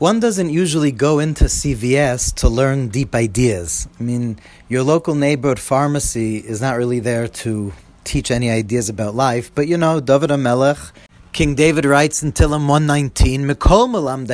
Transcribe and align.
one 0.00 0.18
doesn't 0.18 0.48
usually 0.48 0.92
go 0.92 1.18
into 1.18 1.44
CVS 1.44 2.34
to 2.36 2.48
learn 2.48 2.88
deep 2.88 3.14
ideas. 3.14 3.86
I 4.00 4.02
mean, 4.02 4.38
your 4.66 4.82
local 4.82 5.14
neighborhood 5.14 5.58
pharmacy 5.58 6.38
is 6.38 6.58
not 6.62 6.78
really 6.78 7.00
there 7.00 7.28
to 7.44 7.74
teach 8.02 8.30
any 8.30 8.48
ideas 8.48 8.88
about 8.88 9.14
life, 9.14 9.54
but 9.54 9.68
you 9.68 9.76
know, 9.76 10.00
David 10.00 10.30
HaMelech, 10.30 10.92
King 11.34 11.54
David 11.54 11.84
writes 11.84 12.22
in 12.22 12.32
Tehillim 12.32 12.66
119, 12.66 13.42
Mikol 13.42 13.90
Malam 13.90 14.24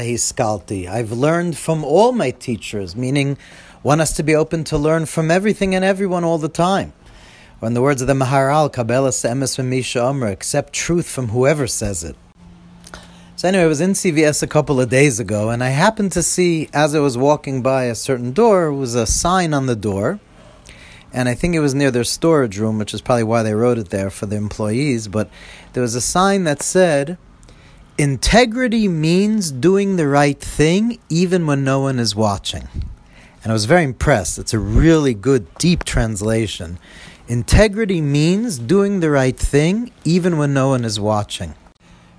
I've 0.88 1.10
learned 1.10 1.58
from 1.58 1.82
all 1.82 2.12
my 2.12 2.30
teachers, 2.30 2.94
meaning 2.94 3.36
one 3.82 3.98
has 3.98 4.12
to 4.12 4.22
be 4.22 4.36
open 4.36 4.62
to 4.70 4.78
learn 4.78 5.04
from 5.06 5.32
everything 5.32 5.74
and 5.74 5.84
everyone 5.84 6.22
all 6.22 6.38
the 6.38 6.48
time. 6.48 6.92
Or 7.60 7.66
in 7.66 7.74
the 7.74 7.82
words 7.82 8.00
of 8.00 8.06
the 8.06 8.14
Maharal, 8.14 8.72
Kabbalah 8.72 9.10
Se'emes 9.10 9.64
Misha 9.64 10.00
Omer, 10.00 10.28
accept 10.28 10.72
truth 10.72 11.08
from 11.08 11.30
whoever 11.30 11.66
says 11.66 12.04
it. 12.04 12.14
Anyway, 13.46 13.62
I 13.62 13.68
was 13.68 13.80
in 13.80 13.92
CVS 13.92 14.42
a 14.42 14.48
couple 14.48 14.80
of 14.80 14.88
days 14.88 15.20
ago, 15.20 15.50
and 15.50 15.62
I 15.62 15.68
happened 15.68 16.10
to 16.12 16.22
see, 16.24 16.68
as 16.72 16.96
I 16.96 16.98
was 16.98 17.16
walking 17.16 17.62
by 17.62 17.84
a 17.84 17.94
certain 17.94 18.32
door, 18.32 18.72
was 18.72 18.96
a 18.96 19.06
sign 19.06 19.54
on 19.54 19.66
the 19.66 19.76
door, 19.76 20.18
and 21.12 21.28
I 21.28 21.34
think 21.34 21.54
it 21.54 21.60
was 21.60 21.72
near 21.72 21.92
their 21.92 22.02
storage 22.02 22.58
room, 22.58 22.76
which 22.76 22.92
is 22.92 23.00
probably 23.00 23.22
why 23.22 23.44
they 23.44 23.54
wrote 23.54 23.78
it 23.78 23.90
there 23.90 24.10
for 24.10 24.26
the 24.26 24.34
employees. 24.34 25.06
But 25.06 25.30
there 25.74 25.80
was 25.80 25.94
a 25.94 26.00
sign 26.00 26.42
that 26.42 26.60
said, 26.60 27.18
"Integrity 27.96 28.88
means 28.88 29.52
doing 29.52 29.94
the 29.94 30.08
right 30.08 30.40
thing 30.40 30.98
even 31.08 31.46
when 31.46 31.62
no 31.62 31.78
one 31.78 32.00
is 32.00 32.16
watching." 32.16 32.66
And 33.44 33.52
I 33.52 33.54
was 33.54 33.66
very 33.66 33.84
impressed. 33.84 34.40
It's 34.40 34.54
a 34.54 34.58
really 34.58 35.14
good, 35.14 35.46
deep 35.58 35.84
translation. 35.84 36.80
Integrity 37.28 38.00
means 38.00 38.58
doing 38.58 38.98
the 38.98 39.10
right 39.10 39.38
thing 39.38 39.92
even 40.04 40.36
when 40.36 40.52
no 40.52 40.70
one 40.70 40.84
is 40.84 40.98
watching. 40.98 41.54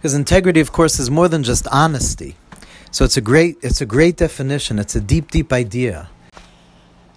Because 0.07 0.15
integrity, 0.15 0.61
of 0.61 0.71
course, 0.71 0.99
is 0.99 1.11
more 1.11 1.27
than 1.27 1.43
just 1.43 1.67
honesty. 1.67 2.37
So 2.91 3.03
it's 3.03 3.17
a 3.17 3.21
great, 3.21 3.57
it's 3.61 3.81
a 3.81 3.85
great 3.85 4.15
definition. 4.15 4.79
It's 4.79 4.95
a 4.95 5.01
deep, 5.01 5.31
deep 5.31 5.51
idea. 5.51 6.07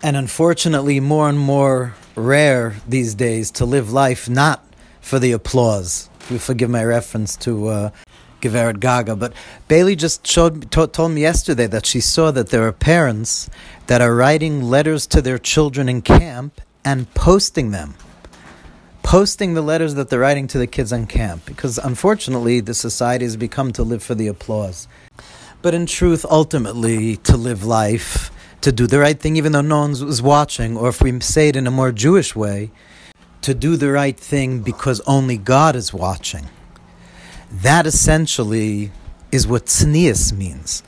And 0.03 0.17
unfortunately, 0.17 0.99
more 0.99 1.29
and 1.29 1.39
more 1.39 1.95
rare 2.17 2.75
these 2.89 3.15
days 3.15 3.53
to 3.53 3.65
live 3.65 3.93
life 3.93 4.29
not 4.29 4.65
for 5.01 5.21
the 5.21 5.31
applause. 5.31 6.11
You 6.29 6.41
forgive 6.41 6.69
my 6.69 6.83
reference 6.83 7.37
to 7.47 7.69
uh, 7.69 7.91
Geveret 8.41 8.81
Gaga, 8.81 9.15
but 9.15 9.35
Bailey 9.69 9.95
just 9.95 10.27
showed 10.27 10.73
to, 10.73 10.89
told 10.89 11.13
me 11.13 11.21
yesterday 11.21 11.69
that 11.69 11.87
she 11.87 12.01
saw 12.01 12.33
that 12.33 12.49
there 12.49 12.67
are 12.67 12.73
parents 12.73 13.49
that 13.87 14.01
are 14.01 14.17
writing 14.17 14.65
letters 14.65 15.07
to 15.07 15.23
their 15.23 15.39
children 15.39 15.89
in 15.89 16.03
camp 16.03 16.61
and 16.85 17.09
posting 17.15 17.71
them 17.71 17.95
posting 19.11 19.55
the 19.55 19.61
letters 19.61 19.95
that 19.95 20.09
they're 20.09 20.21
writing 20.21 20.47
to 20.47 20.57
the 20.57 20.69
kids 20.69 20.93
on 20.93 21.05
camp 21.05 21.45
because 21.45 21.79
unfortunately 21.79 22.61
the 22.61 22.73
society 22.73 23.25
has 23.25 23.37
become 23.37 23.73
to 23.73 23.83
live 23.83 24.01
for 24.01 24.15
the 24.15 24.29
applause. 24.29 24.87
But 25.63 25.75
in 25.75 25.87
truth, 25.87 26.25
ultimately, 26.31 27.17
to 27.17 27.37
live 27.37 27.65
life, 27.65 28.31
to 28.61 28.71
do 28.71 28.87
the 28.87 29.01
right 29.01 29.19
thing 29.19 29.35
even 29.35 29.51
though 29.51 29.63
no 29.63 29.81
one 29.81 29.91
was 30.07 30.23
watching, 30.23 30.77
or 30.77 30.89
if 30.89 31.03
we 31.03 31.19
say 31.19 31.49
it 31.49 31.57
in 31.57 31.67
a 31.67 31.73
more 31.73 31.91
Jewish 31.91 32.37
way, 32.37 32.71
to 33.43 33.53
do 33.53 33.75
the 33.75 33.91
right 33.91 34.17
thing 34.17 34.61
because 34.61 35.01
only 35.09 35.37
God 35.37 35.75
is 35.75 35.93
watching. 35.93 36.47
That 37.51 37.89
essentially 37.89 38.93
is 39.33 39.45
what 39.45 39.67
tznius 39.67 40.33
means 40.33 40.85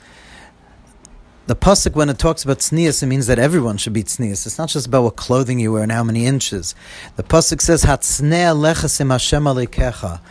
the 1.45 1.55
pasuk 1.55 1.93
when 1.93 2.09
it 2.09 2.17
talks 2.17 2.43
about 2.43 2.59
tznius, 2.59 3.03
it 3.03 3.07
means 3.07 3.27
that 3.27 3.37
everyone 3.37 3.77
should 3.77 3.93
be 3.93 4.03
tznius. 4.03 4.45
It's 4.45 4.57
not 4.57 4.69
just 4.69 4.87
about 4.87 5.03
what 5.03 5.15
clothing 5.17 5.59
you 5.59 5.73
wear 5.73 5.83
and 5.83 5.91
how 5.91 6.03
many 6.03 6.25
inches. 6.25 6.73
The 7.15 7.23
pasuk 7.23 7.61
says, 7.61 7.83
"Hatznei 7.83 8.55
lechasim 8.55 9.11
Hashem 9.11 9.43
alikecha." 9.43 10.21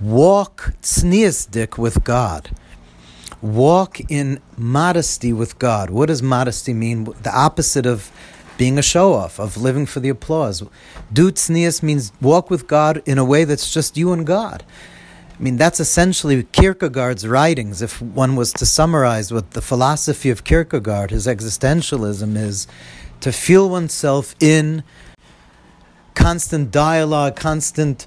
Walk 0.00 0.74
tznius 0.82 1.50
dik 1.50 1.76
with 1.76 2.04
God. 2.04 2.50
Walk 3.42 4.00
in 4.08 4.40
modesty 4.56 5.32
with 5.32 5.58
God. 5.58 5.90
What 5.90 6.06
does 6.06 6.22
modesty 6.22 6.72
mean? 6.72 7.04
The 7.22 7.34
opposite 7.34 7.86
of 7.86 8.10
being 8.56 8.78
a 8.78 8.82
show 8.82 9.14
off, 9.14 9.38
of 9.38 9.56
living 9.56 9.86
for 9.86 10.00
the 10.00 10.10
applause. 10.10 10.62
Do 11.12 11.32
tznius 11.32 11.82
means 11.82 12.12
walk 12.20 12.50
with 12.50 12.66
God 12.66 13.02
in 13.06 13.18
a 13.18 13.24
way 13.24 13.44
that's 13.44 13.72
just 13.72 13.96
you 13.96 14.12
and 14.12 14.26
God. 14.26 14.62
I 15.40 15.42
mean, 15.42 15.56
that's 15.56 15.80
essentially 15.80 16.42
Kierkegaard's 16.42 17.26
writings. 17.26 17.80
If 17.80 18.02
one 18.02 18.36
was 18.36 18.52
to 18.52 18.66
summarize 18.66 19.32
what 19.32 19.52
the 19.52 19.62
philosophy 19.62 20.28
of 20.28 20.44
Kierkegaard, 20.44 21.10
his 21.10 21.26
existentialism, 21.26 22.36
is 22.36 22.66
to 23.20 23.32
feel 23.32 23.70
oneself 23.70 24.34
in 24.38 24.84
constant 26.12 26.70
dialogue, 26.70 27.36
constant, 27.36 28.06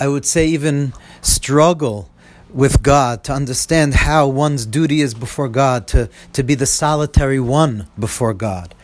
I 0.00 0.08
would 0.08 0.24
say, 0.24 0.46
even 0.46 0.94
struggle 1.20 2.08
with 2.48 2.82
God, 2.82 3.24
to 3.24 3.34
understand 3.34 3.92
how 3.92 4.26
one's 4.26 4.64
duty 4.64 5.02
is 5.02 5.12
before 5.12 5.50
God, 5.50 5.86
to, 5.88 6.08
to 6.32 6.42
be 6.42 6.54
the 6.54 6.64
solitary 6.64 7.40
one 7.40 7.88
before 7.98 8.32
God. 8.32 8.74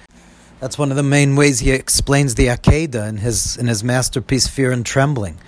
That's 0.61 0.77
one 0.77 0.91
of 0.91 0.99
the 0.99 1.03
main 1.03 1.35
ways 1.35 1.61
he 1.61 1.71
explains 1.71 2.35
the 2.35 2.49
Akedah 2.49 3.09
in 3.09 3.17
his, 3.19 3.57
in 3.57 3.69
his 3.69 3.83
masterpiece, 3.83 4.47
Fear 4.47 4.73
and 4.73 4.85
Trembling 4.85 5.39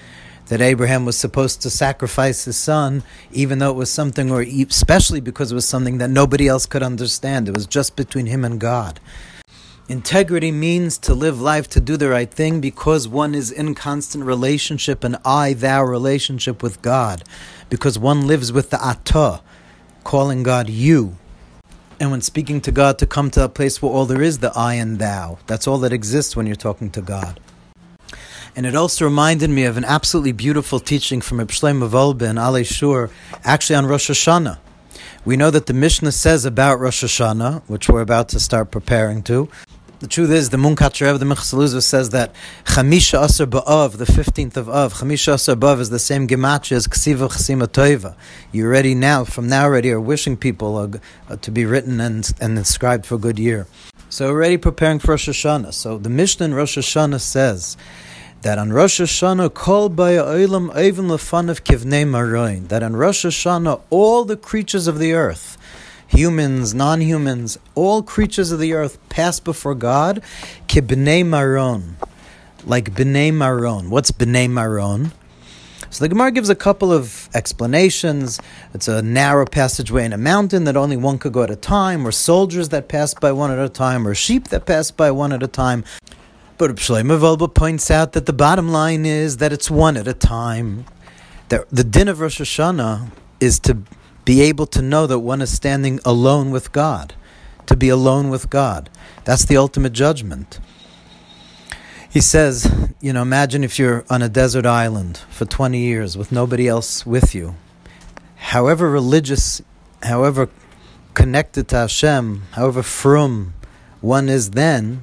that 0.49 0.61
Abraham 0.61 1.05
was 1.05 1.17
supposed 1.17 1.63
to 1.63 1.71
sacrifice 1.71 2.45
his 2.45 2.57
son, 2.57 3.03
even 3.33 3.59
though 3.59 3.71
it 3.71 3.77
was 3.77 3.91
something, 3.91 4.31
or 4.31 4.43
especially 4.43 5.21
because 5.21 5.53
it 5.53 5.55
was 5.55 5.69
something 5.69 5.99
that 5.99 6.11
nobody 6.11 6.49
else 6.49 6.67
could 6.67 6.83
understand. 6.83 7.49
It 7.49 7.55
was 7.55 7.67
just 7.67 7.97
between 7.97 8.27
him 8.27 8.45
and 8.45 8.59
God. 8.59 9.01
Integrity 9.89 10.53
means 10.53 10.99
to 10.99 11.15
live 11.15 11.41
life 11.41 11.67
to 11.69 11.81
do 11.81 11.97
the 11.97 12.11
right 12.11 12.31
thing 12.31 12.61
because 12.61 13.09
one 13.09 13.35
is 13.35 13.51
in 13.51 13.75
constant 13.75 14.25
relationship, 14.25 15.03
an 15.03 15.17
I 15.25 15.55
thou 15.55 15.83
relationship 15.83 16.63
with 16.63 16.83
God, 16.83 17.25
because 17.71 17.99
one 17.99 18.27
lives 18.27 18.53
with 18.53 18.69
the 18.69 18.77
Atah, 18.77 19.41
calling 20.05 20.43
God 20.43 20.69
you. 20.69 21.17
And 22.01 22.11
when 22.11 22.21
speaking 22.21 22.61
to 22.63 22.71
God, 22.71 22.99
to 22.99 23.07
come 23.07 23.31
to 23.31 23.45
a 23.45 23.49
place 23.49 23.81
where 23.81 23.91
all 23.91 24.05
there 24.05 24.23
is 24.23 24.39
the 24.39 24.53
I 24.55 24.75
and 24.75 24.99
thou. 24.99 25.39
That's 25.47 25.67
all 25.67 25.79
that 25.79 25.93
exists 25.93 26.37
when 26.37 26.47
you're 26.47 26.55
talking 26.55 26.91
to 26.91 27.01
God. 27.01 27.41
And 28.59 28.67
it 28.67 28.75
also 28.75 29.05
reminded 29.05 29.51
me 29.51 29.67
of 29.67 29.77
an 29.77 29.85
absolutely 29.85 30.33
beautiful 30.33 30.81
teaching 30.81 31.21
from 31.21 31.39
Reb 31.39 31.51
Shlomo 31.51 31.89
Wolbe 31.89 32.23
and 32.23 32.41
Alei 32.41 32.67
Shur, 32.67 33.09
actually 33.45 33.77
on 33.77 33.87
Rosh 33.87 34.11
Hashanah. 34.11 34.59
We 35.25 35.37
know 35.37 35.53
that 35.53 35.67
the 35.67 35.73
Mishnah 35.73 36.11
says 36.11 36.45
about 36.45 36.81
Rosh 36.81 37.05
Hashanah, 37.05 37.63
which 37.69 37.89
we're 37.89 38.01
about 38.01 38.31
to 38.31 38.41
start 38.41 38.73
preparing 38.73 39.23
to. 39.23 39.49
The 40.01 40.09
truth 40.09 40.31
is, 40.31 40.51
the 40.51 40.57
Munkach 40.57 41.01
Rebbe, 41.01 41.19
the 41.19 41.25
Minchas 41.25 41.55
Elazar, 41.55 41.81
says 41.81 42.11
that 42.11 42.35
Chamisha 42.65 43.23
Asar 43.23 43.47
Ba'av, 43.47 43.97
the 43.97 44.07
15th 44.07 44.57
of 44.57 44.69
Av, 44.69 44.95
Chamisha 44.95 45.35
Asar 45.35 45.55
Ba'av 45.55 45.79
is 45.79 45.91
the 45.91 46.01
same 46.01 46.27
gematria 46.27 46.73
as 46.73 46.89
Ksiva 46.89 47.29
Chasima 47.29 47.69
Toiva. 47.69 48.17
You 48.51 48.67
already 48.67 48.97
now, 48.97 49.23
from 49.23 49.47
now 49.47 49.67
already, 49.67 49.93
are 49.93 50.01
wishing 50.01 50.37
people 50.37 50.77
uh, 50.77 51.37
to 51.37 51.51
be 51.53 51.65
written 51.65 52.01
and, 52.01 52.29
and 52.41 52.59
inscribed 52.59 53.07
for 53.07 53.15
a 53.15 53.19
good 53.19 53.39
year. 53.39 53.69
So 54.09 54.31
already 54.31 54.57
preparing 54.57 54.99
for 54.99 55.13
Rosh 55.13 55.29
Hashanah. 55.29 55.75
So 55.75 55.97
the 55.97 56.11
Mishnah 56.11 56.47
in 56.47 56.55
Rosh 56.55 56.77
Hashanah 56.77 57.21
says 57.21 57.77
that 58.43 58.59
on 58.59 58.73
Rosh 58.73 59.01
Hashanah, 59.01 59.53
kol 59.55 59.91
olam 59.91 60.79
even 60.79 61.07
lefanav 61.07 61.63
kivnei 61.63 62.09
maroin, 62.09 62.69
that 62.69 62.83
on 62.83 62.95
Rosh 62.95 63.27
Hashanah, 63.27 63.81
all 63.91 64.25
the 64.25 64.37
creatures 64.37 64.87
of 64.87 64.99
the 64.99 65.13
earth, 65.13 65.59
humans, 66.07 66.73
non-humans, 66.73 67.59
all 67.75 68.03
creatures 68.03 68.53
of 68.53 68.59
the 68.59 68.73
earth 68.73 68.99
pass 69.09 69.41
before 69.41 69.75
God, 69.75 70.23
kibnei 70.69 71.27
maron, 71.27 71.97
like 72.65 72.93
bnei 72.93 73.35
maron. 73.35 73.91
What's 73.91 74.13
bnei 74.13 74.49
maron? 74.49 75.13
So 75.91 76.05
the 76.05 76.09
Gemara 76.11 76.31
gives 76.33 76.51
a 76.51 76.55
couple 76.55 76.93
of 76.93 77.31
explanations. 77.35 78.39
It's 78.75 78.89
a 78.89 79.01
narrow 79.01 79.47
passageway 79.47 80.05
in 80.05 80.13
a 80.13 80.19
mountain 80.19 80.65
that 80.65 80.77
only 80.77 80.99
one 80.99 81.19
could 81.19 81.33
go 81.33 81.43
at 81.43 81.51
a 81.51 81.57
time, 81.57 82.07
or 82.07 82.13
soldiers 82.13 82.69
that 82.69 82.89
pass 82.89 83.15
by 83.15 83.33
one 83.33 83.51
at 83.51 83.59
a 83.59 83.71
time, 83.71 84.07
or 84.07 84.15
sheep 84.15 84.49
that 84.49 84.67
pass 84.67 84.91
by 84.91 85.11
one 85.11 85.33
at 85.33 85.43
a 85.43 85.47
time. 85.47 85.85
But 86.59 86.75
Shlomo 86.75 87.21
Wolbe 87.21 87.55
points 87.55 87.89
out 87.89 88.15
that 88.15 88.27
the 88.27 88.33
bottom 88.33 88.69
line 88.73 89.07
is 89.07 89.37
that 89.37 89.53
it's 89.53 89.71
one 89.71 89.97
at 89.97 90.09
a 90.09 90.13
time. 90.13 90.87
That 91.51 91.71
the 91.71 91.85
din 91.85 92.09
of 92.09 92.19
Rosh 92.19 92.41
Hashanah 92.41 93.13
is 93.39 93.61
to 93.61 93.79
be 94.25 94.41
able 94.41 94.67
to 94.67 94.83
know 94.83 95.07
that 95.07 95.21
one 95.21 95.41
is 95.41 95.55
standing 95.55 96.01
alone 96.05 96.51
with 96.51 96.73
God, 96.73 97.15
to 97.67 97.77
be 97.77 97.89
alone 97.89 98.29
with 98.29 98.51
God. 98.51 98.91
That's 99.25 99.45
the 99.45 99.57
ultimate 99.57 99.93
judgment. 99.93 100.59
He 102.11 102.21
says, 102.21 102.69
you 103.01 103.13
know, 103.13 103.23
imagine 103.23 103.63
if 103.63 103.79
you're 103.79 104.05
on 104.11 104.23
a 104.23 104.29
desert 104.29 104.67
island 104.67 105.19
for 105.31 105.45
20 105.45 105.79
years 105.79 106.19
with 106.19 106.33
nobody 106.33 106.67
else 106.67 107.07
with 107.07 107.37
you. 107.37 107.55
However 108.35 108.91
religious, 108.91 109.63
however 110.03 110.49
connected 111.15 111.69
to 111.69 111.77
Hashem, 111.77 112.43
however 112.53 112.83
frum 112.83 113.55
one 114.01 114.29
is 114.29 114.51
then, 114.51 115.03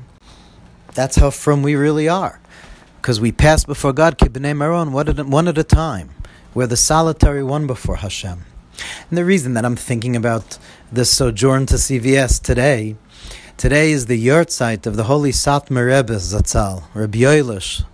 that's 0.96 1.18
how 1.18 1.30
frum 1.30 1.62
we 1.62 1.76
really 1.76 2.10
are. 2.10 2.40
Because 3.02 3.22
we 3.22 3.32
pass 3.32 3.66
before 3.66 3.94
God, 3.94 4.18
Kibnei 4.18 4.58
Maron, 4.58 4.92
one 4.92 5.48
at 5.48 5.58
a 5.58 5.64
time. 5.64 6.10
We're 6.56 6.68
the 6.68 6.78
solitary 6.78 7.44
one 7.44 7.68
before 7.68 7.98
Hashem. 7.98 8.46
And 9.10 9.18
the 9.18 9.26
reason 9.26 9.54
that 9.54 9.66
I'm 9.66 9.76
thinking 9.76 10.16
about 10.16 10.58
this 10.92 11.12
sojourn 11.12 11.66
to 11.68 11.76
CVS 11.76 12.42
today, 12.42 12.96
today 13.58 13.92
is 13.92 14.08
the 14.08 14.26
yahrzeit 14.26 14.86
of 14.86 14.96
the 14.96 15.04
holy 15.04 15.32
Satmar 15.32 15.86
Rebbe 15.88 16.16
Zatzal, 16.16 16.84
Rabbi 16.94 17.20
Yoelish. 17.20 17.86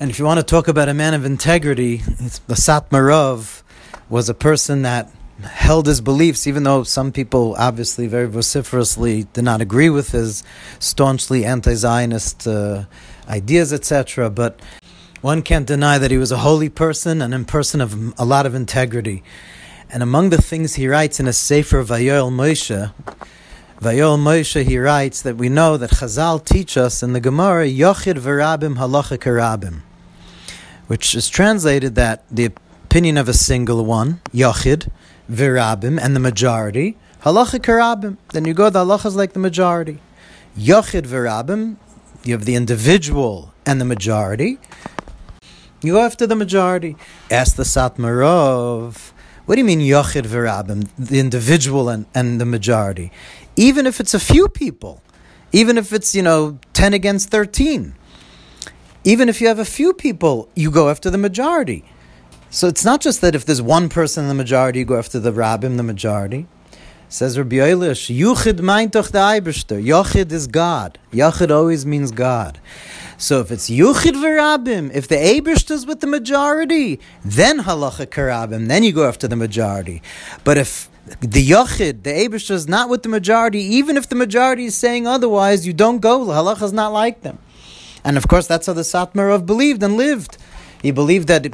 And 0.00 0.10
if 0.10 0.18
you 0.18 0.24
want 0.24 0.40
to 0.40 0.44
talk 0.44 0.66
about 0.66 0.88
a 0.88 0.94
man 0.94 1.14
of 1.14 1.24
integrity, 1.24 1.98
the 1.98 2.54
Satmarov 2.54 3.62
was 4.08 4.28
a 4.28 4.34
person 4.34 4.82
that 4.82 5.10
held 5.42 5.86
his 5.86 6.00
beliefs, 6.00 6.46
even 6.46 6.62
though 6.62 6.82
some 6.82 7.12
people 7.12 7.54
obviously 7.58 8.06
very 8.06 8.28
vociferously 8.28 9.24
did 9.32 9.44
not 9.44 9.60
agree 9.60 9.90
with 9.90 10.12
his 10.12 10.44
staunchly 10.78 11.44
anti-Zionist 11.44 12.46
uh, 12.46 12.84
ideas, 13.28 13.72
etc. 13.72 14.30
But 14.30 14.60
one 15.20 15.42
can't 15.42 15.66
deny 15.66 15.98
that 15.98 16.10
he 16.10 16.18
was 16.18 16.32
a 16.32 16.38
holy 16.38 16.68
person 16.68 17.22
and 17.22 17.34
a 17.34 17.44
person 17.44 17.80
of 17.80 18.18
a 18.18 18.24
lot 18.24 18.46
of 18.46 18.54
integrity. 18.54 19.22
And 19.90 20.02
among 20.02 20.30
the 20.30 20.40
things 20.40 20.74
he 20.74 20.88
writes 20.88 21.20
in 21.20 21.26
a 21.26 21.32
Sefer 21.32 21.84
Vayoel 21.84 22.32
Moshe, 22.32 22.92
Vayol 23.80 24.16
Moshe, 24.16 24.64
he 24.64 24.78
writes 24.78 25.22
that 25.22 25.36
we 25.36 25.48
know 25.48 25.76
that 25.76 25.90
Chazal 25.90 26.44
teach 26.44 26.76
us 26.76 27.02
in 27.02 27.12
the 27.12 27.20
Gemara, 27.20 27.66
Yochid 27.66 28.18
Verabim 28.18 28.76
Halacha 28.76 29.18
Karabim, 29.18 29.80
which 30.86 31.14
is 31.14 31.28
translated 31.28 31.94
that 31.96 32.24
the 32.30 32.52
opinion 32.92 33.16
of 33.16 33.26
a 33.26 33.32
single 33.32 33.86
one, 33.86 34.20
Yochid, 34.34 34.90
Virabim, 35.30 35.98
and 35.98 36.14
the 36.14 36.20
majority, 36.20 36.94
Halacha 37.22 37.58
Karabim. 37.58 38.18
Then 38.34 38.44
you 38.44 38.52
go, 38.52 38.68
the 38.68 38.84
halacha 38.84 39.06
is 39.06 39.16
like 39.16 39.32
the 39.32 39.38
majority. 39.38 39.98
Yochid 40.58 41.06
Virabim, 41.06 41.76
you 42.22 42.34
have 42.34 42.44
the 42.44 42.54
individual 42.54 43.54
and 43.64 43.80
the 43.80 43.86
majority. 43.86 44.58
You 45.80 45.94
go 45.94 46.00
after 46.00 46.26
the 46.26 46.36
majority. 46.36 46.96
Ask 47.30 47.56
the 47.56 47.62
Satmarov. 47.62 49.12
What 49.46 49.54
do 49.54 49.60
you 49.62 49.64
mean 49.64 49.80
Yochid 49.80 50.26
Virabim, 50.26 50.90
the 50.98 51.18
individual 51.18 51.88
and, 51.88 52.04
and 52.14 52.38
the 52.38 52.44
majority? 52.44 53.10
Even 53.56 53.86
if 53.86 54.00
it's 54.00 54.12
a 54.12 54.20
few 54.20 54.48
people, 54.48 55.02
even 55.50 55.78
if 55.78 55.94
it's, 55.94 56.14
you 56.14 56.22
know, 56.22 56.58
10 56.74 56.92
against 56.92 57.30
13, 57.30 57.94
even 59.04 59.30
if 59.30 59.40
you 59.40 59.48
have 59.48 59.58
a 59.58 59.64
few 59.64 59.94
people, 59.94 60.50
you 60.54 60.70
go 60.70 60.90
after 60.90 61.08
the 61.08 61.16
majority. 61.16 61.86
So 62.54 62.68
it's 62.68 62.84
not 62.84 63.00
just 63.00 63.22
that 63.22 63.34
if 63.34 63.46
there's 63.46 63.62
one 63.62 63.88
person 63.88 64.24
in 64.24 64.28
the 64.28 64.34
majority, 64.34 64.80
you 64.80 64.84
go 64.84 64.98
after 64.98 65.18
the 65.18 65.32
rabbim, 65.32 65.78
the 65.78 65.82
majority. 65.82 66.46
Says 67.08 67.38
Rabbi 67.38 67.56
Eilish, 67.56 68.14
Yuchid 68.14 68.60
meintoch 68.60 69.10
the 69.10 69.20
Eibishter. 69.20 69.82
Yochid 69.82 70.30
is 70.32 70.48
God. 70.48 70.98
Yochid 71.12 71.50
always 71.50 71.86
means 71.86 72.10
God. 72.10 72.60
So 73.16 73.40
if 73.40 73.50
it's 73.50 73.70
Yuchid 73.70 74.16
v'rabim, 74.16 74.94
if 74.94 75.08
the 75.08 75.14
Eibishter 75.14 75.70
is 75.70 75.86
with 75.86 76.00
the 76.00 76.06
majority, 76.06 77.00
then 77.24 77.60
halacha 77.60 78.06
karabim, 78.06 78.68
then 78.68 78.82
you 78.82 78.92
go 78.92 79.08
after 79.08 79.26
the 79.26 79.36
majority. 79.36 80.02
But 80.44 80.58
if 80.58 80.90
the 81.20 81.48
Yochid, 81.48 82.02
the 82.02 82.10
Eibishter 82.10 82.50
is 82.50 82.68
not 82.68 82.90
with 82.90 83.02
the 83.02 83.08
majority, 83.08 83.62
even 83.62 83.96
if 83.96 84.10
the 84.10 84.14
majority 84.14 84.66
is 84.66 84.74
saying 84.74 85.06
otherwise, 85.06 85.66
you 85.66 85.72
don't 85.72 86.00
go. 86.00 86.26
Halacha 86.26 86.64
is 86.64 86.72
not 86.74 86.92
like 86.92 87.22
them. 87.22 87.38
And 88.04 88.18
of 88.18 88.28
course, 88.28 88.46
that's 88.46 88.66
how 88.66 88.74
the 88.74 88.82
Satmarov 88.82 89.46
believed 89.46 89.82
and 89.82 89.96
lived. 89.96 90.36
He 90.82 90.90
believed 90.90 91.28
that 91.28 91.46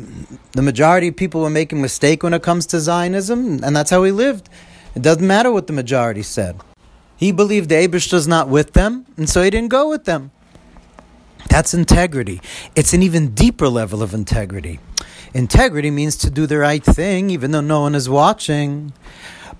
the 0.52 0.62
majority 0.62 1.08
of 1.08 1.16
people 1.16 1.42
were 1.42 1.50
making 1.50 1.82
mistake 1.82 2.22
when 2.22 2.32
it 2.32 2.42
comes 2.42 2.64
to 2.66 2.80
Zionism, 2.80 3.62
and 3.62 3.76
that's 3.76 3.90
how 3.90 4.02
he 4.02 4.10
lived. 4.10 4.48
It 4.94 5.02
doesn't 5.02 5.26
matter 5.26 5.52
what 5.52 5.66
the 5.66 5.74
majority 5.74 6.22
said. 6.22 6.58
He 7.14 7.30
believed 7.30 7.68
the 7.68 7.74
Abish 7.74 8.10
was 8.10 8.26
not 8.26 8.48
with 8.48 8.72
them, 8.72 9.04
and 9.18 9.28
so 9.28 9.42
he 9.42 9.50
didn't 9.50 9.68
go 9.68 9.90
with 9.90 10.06
them. 10.06 10.30
That's 11.50 11.74
integrity. 11.74 12.40
It's 12.74 12.94
an 12.94 13.02
even 13.02 13.34
deeper 13.34 13.68
level 13.68 14.02
of 14.02 14.14
integrity. 14.14 14.80
Integrity 15.34 15.90
means 15.90 16.16
to 16.16 16.30
do 16.30 16.46
the 16.46 16.58
right 16.58 16.82
thing, 16.82 17.28
even 17.28 17.50
though 17.50 17.60
no 17.60 17.82
one 17.82 17.94
is 17.94 18.08
watching. 18.08 18.94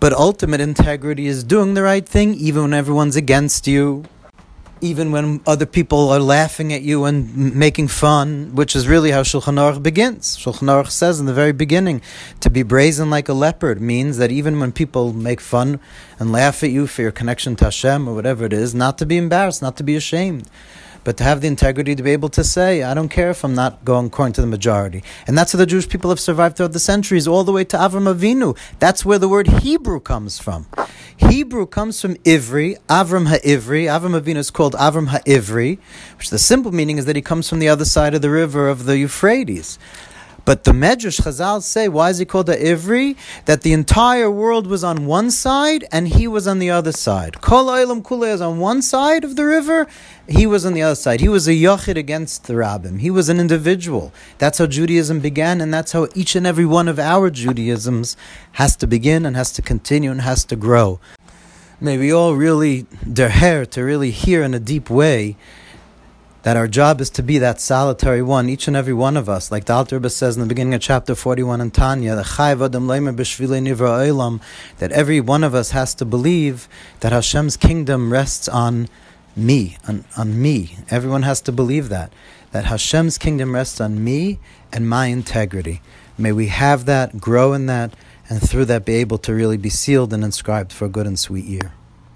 But 0.00 0.14
ultimate 0.14 0.60
integrity 0.60 1.26
is 1.26 1.44
doing 1.44 1.74
the 1.74 1.82
right 1.82 2.08
thing, 2.08 2.34
even 2.34 2.62
when 2.62 2.74
everyone's 2.74 3.16
against 3.16 3.66
you 3.66 4.04
even 4.80 5.12
when 5.12 5.40
other 5.46 5.66
people 5.66 6.10
are 6.10 6.20
laughing 6.20 6.72
at 6.72 6.82
you 6.82 7.04
and 7.04 7.54
making 7.54 7.88
fun, 7.88 8.54
which 8.54 8.74
is 8.76 8.88
really 8.88 9.10
how 9.10 9.22
Shulchan 9.22 9.58
Aruch 9.58 9.82
begins. 9.82 10.36
Shulchan 10.36 10.68
Aruch 10.68 10.90
says 10.90 11.20
in 11.20 11.26
the 11.26 11.34
very 11.34 11.52
beginning, 11.52 12.00
to 12.40 12.50
be 12.50 12.62
brazen 12.62 13.10
like 13.10 13.28
a 13.28 13.32
leopard 13.32 13.80
means 13.80 14.18
that 14.18 14.30
even 14.30 14.60
when 14.60 14.72
people 14.72 15.12
make 15.12 15.40
fun 15.40 15.80
and 16.18 16.32
laugh 16.32 16.62
at 16.62 16.70
you 16.70 16.86
for 16.86 17.02
your 17.02 17.12
connection 17.12 17.56
to 17.56 17.64
Hashem 17.64 18.08
or 18.08 18.14
whatever 18.14 18.44
it 18.44 18.52
is, 18.52 18.74
not 18.74 18.98
to 18.98 19.06
be 19.06 19.16
embarrassed, 19.16 19.62
not 19.62 19.76
to 19.76 19.82
be 19.82 19.96
ashamed 19.96 20.48
but 21.04 21.16
to 21.16 21.24
have 21.24 21.40
the 21.40 21.48
integrity 21.48 21.94
to 21.94 22.02
be 22.02 22.10
able 22.10 22.28
to 22.28 22.44
say, 22.44 22.82
I 22.82 22.92
don't 22.92 23.08
care 23.08 23.30
if 23.30 23.42
I'm 23.42 23.54
not 23.54 23.82
going 23.82 24.08
according 24.08 24.34
to 24.34 24.42
the 24.42 24.46
majority. 24.46 25.02
And 25.26 25.38
that's 25.38 25.52
how 25.52 25.58
the 25.58 25.64
Jewish 25.64 25.88
people 25.88 26.10
have 26.10 26.20
survived 26.20 26.58
throughout 26.58 26.72
the 26.72 26.78
centuries, 26.78 27.26
all 27.26 27.44
the 27.44 27.52
way 27.52 27.64
to 27.64 27.78
Avram 27.78 28.12
Avinu. 28.14 28.58
That's 28.78 29.06
where 29.06 29.18
the 29.18 29.26
word 29.26 29.48
Hebrew 29.48 30.00
comes 30.00 30.38
from. 30.38 30.66
Hebrew 31.16 31.66
comes 31.66 32.00
from 32.00 32.14
Ivri, 32.16 32.76
Avram 32.88 33.28
HaIvri. 33.28 33.84
Avram 33.84 34.20
Avinu 34.20 34.36
is 34.36 34.50
called 34.50 34.74
Avram 34.74 35.08
HaIvri, 35.08 35.78
which 36.16 36.30
the 36.30 36.38
simple 36.38 36.72
meaning 36.72 36.98
is 36.98 37.04
that 37.06 37.16
he 37.16 37.22
comes 37.22 37.48
from 37.48 37.58
the 37.58 37.68
other 37.68 37.84
side 37.84 38.14
of 38.14 38.22
the 38.22 38.30
river 38.30 38.68
of 38.68 38.84
the 38.84 38.98
Euphrates. 38.98 39.78
But 40.44 40.64
the 40.64 40.72
Medrash 40.72 41.20
Chazal 41.20 41.62
say, 41.62 41.88
why 41.88 42.10
is 42.10 42.18
he 42.18 42.24
called 42.24 42.46
the 42.46 42.56
Ivri? 42.56 43.16
That 43.44 43.62
the 43.62 43.72
entire 43.72 44.30
world 44.30 44.66
was 44.66 44.82
on 44.82 45.04
one 45.04 45.30
side 45.30 45.84
and 45.92 46.08
he 46.08 46.26
was 46.26 46.46
on 46.46 46.58
the 46.58 46.70
other 46.70 46.92
side. 46.92 47.40
Kol 47.40 47.66
Olam 47.66 48.06
Kule 48.06 48.24
is 48.24 48.40
on 48.40 48.58
one 48.58 48.80
side 48.80 49.24
of 49.24 49.36
the 49.36 49.44
river, 49.44 49.86
he 50.26 50.46
was 50.46 50.64
on 50.66 50.74
the 50.74 50.82
other 50.82 50.94
side. 50.94 51.20
He 51.20 51.28
was 51.28 51.48
a 51.48 51.52
Yochid 51.52 51.96
against 51.96 52.44
the 52.44 52.54
Rabbim. 52.54 53.00
He 53.00 53.10
was 53.10 53.28
an 53.28 53.40
individual. 53.40 54.12
That's 54.38 54.58
how 54.58 54.66
Judaism 54.66 55.20
began, 55.20 55.60
and 55.60 55.72
that's 55.72 55.92
how 55.92 56.08
each 56.14 56.36
and 56.36 56.46
every 56.46 56.66
one 56.66 56.88
of 56.88 56.98
our 56.98 57.30
Judaisms 57.30 58.16
has 58.52 58.76
to 58.76 58.86
begin 58.86 59.24
and 59.24 59.36
has 59.36 59.52
to 59.52 59.62
continue 59.62 60.10
and 60.10 60.20
has 60.20 60.44
to 60.46 60.56
grow. 60.56 61.00
May 61.80 61.96
we 61.96 62.12
all 62.12 62.34
really 62.34 62.86
hair 63.16 63.64
to 63.66 63.82
really 63.82 64.10
hear 64.10 64.42
in 64.42 64.52
a 64.52 64.58
deep 64.58 64.90
way 64.90 65.36
that 66.42 66.56
our 66.56 66.68
job 66.68 67.00
is 67.00 67.10
to 67.10 67.22
be 67.22 67.38
that 67.38 67.60
solitary 67.60 68.22
one, 68.22 68.48
each 68.48 68.68
and 68.68 68.76
every 68.76 68.92
one 68.92 69.16
of 69.16 69.28
us. 69.28 69.50
Like 69.50 69.64
the 69.64 69.74
Alter 69.74 69.96
Rebbe 69.96 70.10
says 70.10 70.36
in 70.36 70.42
the 70.42 70.48
beginning 70.48 70.74
of 70.74 70.80
chapter 70.80 71.14
41 71.14 71.60
in 71.60 71.70
Tanya, 71.70 72.14
that 72.14 72.26
every 74.92 75.20
one 75.20 75.44
of 75.44 75.54
us 75.54 75.70
has 75.70 75.94
to 75.94 76.04
believe 76.04 76.68
that 77.00 77.12
Hashem's 77.12 77.56
kingdom 77.56 78.12
rests 78.12 78.48
on 78.48 78.88
me, 79.34 79.76
on, 79.86 80.04
on 80.16 80.40
me. 80.40 80.76
Everyone 80.90 81.22
has 81.22 81.40
to 81.42 81.52
believe 81.52 81.88
that. 81.88 82.12
That 82.52 82.66
Hashem's 82.66 83.18
kingdom 83.18 83.54
rests 83.54 83.80
on 83.80 84.02
me 84.02 84.38
and 84.72 84.88
my 84.88 85.06
integrity. 85.06 85.80
May 86.16 86.32
we 86.32 86.48
have 86.48 86.86
that, 86.86 87.18
grow 87.18 87.52
in 87.52 87.66
that, 87.66 87.94
and 88.28 88.42
through 88.42 88.66
that 88.66 88.84
be 88.84 88.94
able 88.94 89.18
to 89.18 89.34
really 89.34 89.56
be 89.56 89.70
sealed 89.70 90.12
and 90.12 90.24
inscribed 90.24 90.72
for 90.72 90.84
a 90.84 90.88
good 90.88 91.06
and 91.06 91.18
sweet 91.18 91.44
year. 91.44 91.72